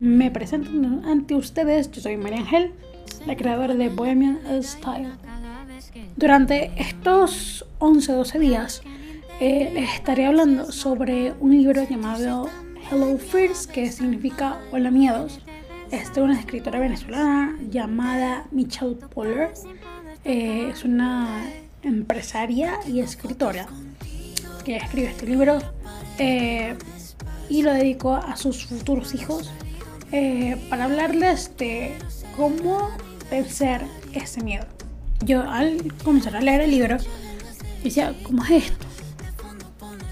Me 0.00 0.30
presento 0.30 0.70
ante 1.08 1.34
ustedes, 1.34 1.90
yo 1.90 2.00
soy 2.00 2.16
María 2.16 2.40
Ángel, 2.40 2.72
la 3.26 3.36
creadora 3.36 3.74
de 3.74 3.88
Bohemian 3.88 4.40
Style. 4.62 5.12
Durante 6.16 6.72
estos 6.76 7.66
11-12 7.78 8.38
días 8.38 8.82
eh, 9.40 9.70
les 9.74 9.94
estaré 9.94 10.26
hablando 10.26 10.70
sobre 10.70 11.32
un 11.40 11.52
libro 11.52 11.82
llamado 11.88 12.48
Hello 12.90 13.18
Fears, 13.18 13.66
que 13.66 13.90
significa 13.90 14.60
Hola 14.70 14.90
Miedos. 14.90 15.40
Es 15.90 16.12
de 16.14 16.22
una 16.22 16.38
escritora 16.38 16.78
venezolana 16.78 17.58
llamada 17.70 18.46
Michelle 18.50 18.96
Poller. 18.96 19.52
Eh, 20.24 20.70
es 20.70 20.84
una 20.84 21.44
empresaria 21.82 22.78
y 22.86 23.00
escritora 23.00 23.66
que 24.64 24.76
escribe 24.76 25.08
este 25.08 25.26
libro 25.26 25.58
eh, 26.18 26.76
y 27.48 27.62
lo 27.62 27.72
dedicó 27.72 28.14
a 28.14 28.36
sus 28.36 28.66
futuros 28.66 29.14
hijos 29.14 29.50
eh, 30.12 30.56
para 30.70 30.84
hablarles 30.84 31.56
de 31.56 31.96
cómo 32.36 32.90
vencer 33.30 33.82
ese 34.12 34.42
miedo. 34.42 34.66
Yo 35.24 35.42
al 35.48 35.92
comenzar 36.04 36.36
a 36.36 36.40
leer 36.40 36.62
el 36.62 36.70
libro 36.70 36.98
decía, 37.82 38.14
¿cómo 38.22 38.44
es 38.44 38.64
esto? 38.64 38.86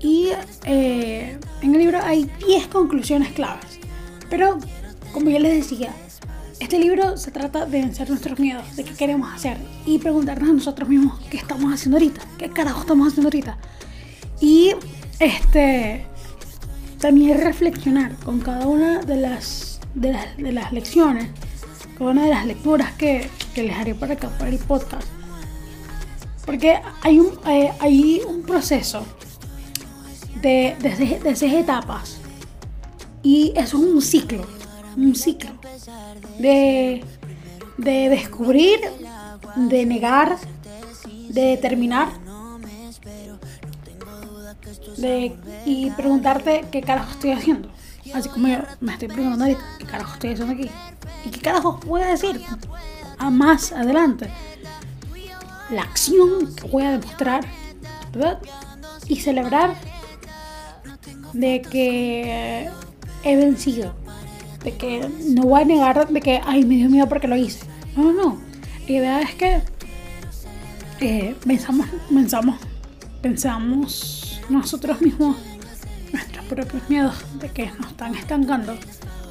Y 0.00 0.30
eh, 0.64 1.38
en 1.62 1.74
el 1.74 1.80
libro 1.80 2.00
hay 2.02 2.30
10 2.46 2.68
conclusiones 2.68 3.32
claves. 3.32 3.80
Pero, 4.28 4.58
como 5.12 5.30
ya 5.30 5.40
les 5.40 5.68
decía, 5.68 5.94
este 6.60 6.78
libro 6.78 7.16
se 7.16 7.30
trata 7.30 7.66
de 7.66 7.80
vencer 7.80 8.08
nuestros 8.08 8.38
miedos, 8.38 8.76
de 8.76 8.84
qué 8.84 8.94
queremos 8.94 9.32
hacer 9.34 9.58
y 9.84 9.98
preguntarnos 9.98 10.50
a 10.50 10.52
nosotros 10.52 10.88
mismos 10.88 11.20
qué 11.30 11.36
estamos 11.36 11.72
haciendo 11.72 11.96
ahorita, 11.96 12.20
qué 12.38 12.50
carajo 12.50 12.80
estamos 12.80 13.08
haciendo 13.08 13.28
ahorita. 13.28 13.58
Y 14.40 14.74
este 15.18 16.06
también 16.98 17.38
reflexionar 17.38 18.16
con 18.16 18.40
cada 18.40 18.66
una 18.66 19.00
de 19.00 19.16
las, 19.16 19.80
de 19.94 20.12
las, 20.52 20.72
lecciones, 20.72 21.28
con 21.98 22.08
una 22.08 22.24
de 22.24 22.30
las 22.30 22.46
lecturas 22.46 22.92
que, 22.94 23.28
les 23.54 23.76
haré 23.76 23.94
para 23.94 24.14
acá, 24.14 24.28
para 24.38 24.50
el 24.50 24.58
podcast. 24.58 25.06
Porque 26.44 26.80
hay 27.02 27.18
un, 27.18 27.38
eh, 27.46 27.72
hay 27.80 28.22
un 28.26 28.42
proceso 28.42 29.04
de, 30.40 30.76
de, 30.80 31.20
de 31.22 31.36
seis 31.36 31.52
etapas 31.54 32.18
y 33.22 33.52
eso 33.56 33.78
es 33.78 33.82
un 33.82 34.00
ciclo, 34.00 34.46
un 34.96 35.14
ciclo 35.14 35.50
de, 36.38 37.02
de 37.76 38.08
descubrir, 38.08 38.78
de 39.56 39.84
negar, 39.84 40.38
de 41.28 41.40
determinar 41.42 42.08
de, 44.96 45.36
y 45.64 45.90
preguntarte 45.90 46.64
qué 46.70 46.80
carajo 46.80 47.12
estoy 47.12 47.32
haciendo. 47.32 47.70
Así 48.14 48.28
como 48.28 48.48
yo 48.48 48.58
me 48.80 48.92
estoy 48.92 49.08
preguntando 49.08 49.44
ahorita, 49.44 49.64
qué 49.78 49.84
carajo 49.84 50.14
estoy 50.14 50.32
haciendo 50.32 50.54
aquí. 50.54 50.70
Y 51.24 51.30
qué 51.30 51.40
carajo 51.40 51.80
voy 51.86 52.02
a 52.02 52.08
decir 52.08 52.40
a 53.18 53.30
más 53.30 53.72
adelante. 53.72 54.28
La 55.70 55.82
acción 55.82 56.54
que 56.54 56.68
voy 56.68 56.84
a 56.84 56.92
demostrar, 56.92 57.44
¿verdad? 58.12 58.38
Y 59.08 59.16
celebrar 59.16 59.74
de 61.32 61.62
que 61.62 62.70
he 63.24 63.36
vencido. 63.36 63.94
De 64.62 64.76
que 64.76 65.08
no 65.28 65.42
voy 65.42 65.62
a 65.62 65.64
negar 65.64 66.08
de 66.08 66.20
que, 66.20 66.40
ay, 66.44 66.64
me 66.64 66.76
dio 66.76 66.88
miedo 66.88 67.08
porque 67.08 67.28
lo 67.28 67.36
hice. 67.36 67.66
No, 67.96 68.04
no, 68.04 68.12
no. 68.12 68.40
La 68.86 68.92
idea 68.92 69.20
es 69.20 69.34
que 69.34 69.62
eh, 71.00 71.36
pensamos, 71.44 71.86
pensamos, 72.08 72.58
pensamos 73.26 74.40
nosotros 74.48 75.00
mismos, 75.00 75.36
nuestros 76.12 76.44
propios 76.46 76.88
miedos 76.88 77.16
de 77.40 77.48
que 77.48 77.72
nos 77.72 77.88
están 77.88 78.14
estancando, 78.14 78.74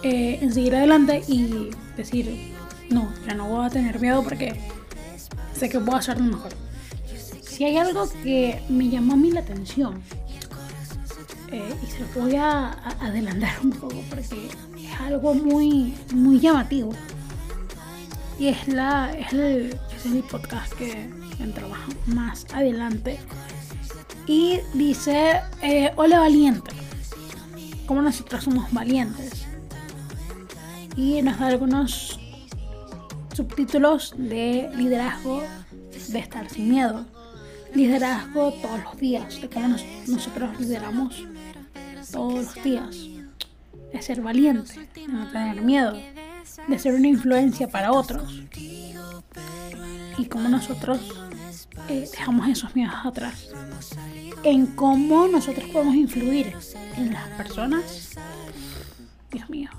eh, 0.04 0.40
en 0.42 0.54
seguir 0.54 0.76
adelante 0.76 1.24
y 1.30 1.70
decir, 1.96 2.54
no, 2.90 3.10
ya 3.26 3.36
no 3.36 3.48
voy 3.48 3.66
a 3.66 3.70
tener 3.70 4.02
miedo 4.02 4.22
porque 4.22 4.60
sé 5.54 5.70
que 5.70 5.80
puedo 5.80 5.98
hacerlo 5.98 6.26
mejor. 6.26 6.52
Si 7.42 7.64
hay 7.64 7.78
algo 7.78 8.10
que 8.22 8.62
me 8.68 8.90
llamó 8.90 9.14
a 9.14 9.16
mí 9.16 9.32
la 9.32 9.40
atención, 9.40 10.02
eh, 11.54 11.74
y 11.82 11.86
se 11.86 12.00
lo 12.00 12.22
voy 12.22 12.36
a, 12.36 12.72
adelantar 13.00 13.56
un 13.64 13.70
poco 13.70 13.96
porque 14.10 14.50
es 14.78 15.00
algo 15.00 15.34
muy, 15.34 15.96
muy 16.14 16.42
llamativo. 16.42 16.92
Y 18.38 18.50
es, 18.50 18.68
la, 18.68 19.14
es, 19.18 19.32
el, 19.32 19.80
es 19.96 20.06
el 20.06 20.22
podcast 20.24 20.74
que, 20.74 21.10
que 21.38 21.48
trabajo 21.48 21.94
más 22.08 22.46
adelante 22.54 23.20
y 24.28 24.60
dice, 24.74 25.42
eh, 25.62 25.92
hola 25.96 26.20
valiente, 26.20 26.72
como 27.86 28.02
nosotros 28.02 28.44
somos 28.44 28.72
valientes. 28.72 29.46
Y 30.96 31.22
nos 31.22 31.40
da 31.40 31.48
algunos 31.48 32.20
subtítulos 33.34 34.16
de 34.18 34.70
liderazgo, 34.76 35.44
de 36.08 36.20
estar 36.20 36.50
sin 36.50 36.70
miedo, 36.70 37.06
liderazgo 37.74 38.54
todos 38.54 38.84
los 38.84 38.98
días, 38.98 39.42
de 39.42 39.50
cómo 39.50 39.76
nosotros 40.08 40.60
lideramos 40.60 41.24
todos 42.12 42.34
los 42.34 42.64
días, 42.64 42.96
de 43.92 44.02
ser 44.02 44.22
valiente, 44.22 44.90
de 44.96 45.08
no 45.08 45.30
tener 45.32 45.62
miedo, 45.62 45.98
de 46.68 46.80
ser 46.80 46.96
una 46.96 47.08
influencia 47.08 47.68
para 47.68 47.92
otros. 47.92 48.42
Y 50.18 50.26
cómo 50.28 50.48
nosotros 50.48 51.25
eh, 51.90 52.08
dejamos 52.12 52.48
esos 52.50 52.76
miedos 52.76 52.96
atrás 53.04 53.50
en 54.44 54.68
cómo 54.68 55.28
nosotros 55.28 55.68
podemos 55.70 55.96
influir 55.96 56.56
en 56.98 57.14
las 57.14 57.28
personas. 57.30 58.12
Dios 59.32 59.50
mío, 59.50 59.70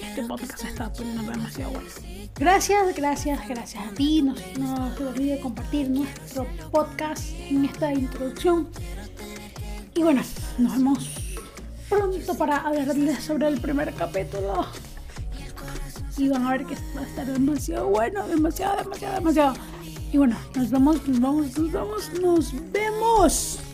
este 0.00 0.22
podcast 0.24 0.64
está 0.64 0.92
poniendo 0.92 1.22
demasiado 1.30 1.72
bueno. 1.72 1.88
Gracias, 2.36 2.96
gracias, 2.96 3.48
gracias 3.48 3.84
a 3.84 3.90
ti. 3.90 4.22
No, 4.22 4.34
no 4.58 4.96
se 4.96 5.06
olvide 5.06 5.40
compartir 5.40 5.90
nuestro 5.90 6.46
podcast 6.70 7.24
en 7.48 7.64
esta 7.64 7.92
introducción. 7.92 8.68
Y 9.94 10.02
bueno, 10.02 10.22
nos 10.58 10.76
vemos 10.76 11.10
pronto 11.88 12.34
para 12.38 12.58
hablarles 12.58 13.22
sobre 13.22 13.48
el 13.48 13.60
primer 13.60 13.92
capítulo. 13.94 14.66
Y 16.16 16.28
van 16.28 16.46
a 16.46 16.52
ver 16.52 16.66
que 16.66 16.76
va 16.96 17.00
a 17.00 17.04
estar 17.04 17.26
demasiado 17.26 17.88
bueno, 17.88 18.26
demasiado, 18.28 18.76
demasiado, 18.84 19.14
demasiado. 19.16 19.54
Y 20.12 20.18
bueno, 20.18 20.36
nos 20.56 20.70
vemos, 20.70 21.06
nos 21.06 21.20
vemos, 21.20 21.58
nos 21.58 21.72
vemos, 21.72 22.12
nos 22.20 22.72
vemos. 22.72 23.69